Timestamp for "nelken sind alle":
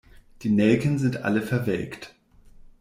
0.49-1.43